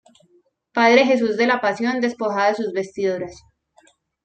Padre 0.73 1.05
Jesús 1.05 1.37
de 1.37 1.45
la 1.45 1.61
Pasión 1.61 2.01
Despojado 2.01 2.49
de 2.53 2.55
sus 2.55 2.73
Vestiduras. 2.73 3.43